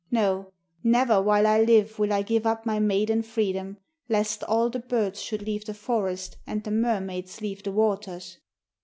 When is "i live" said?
1.45-1.99